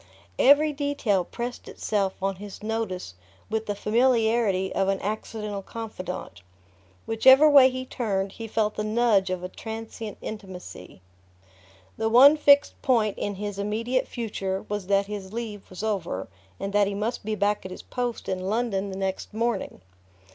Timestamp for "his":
2.37-2.63, 13.35-13.59, 15.05-15.33, 17.69-17.83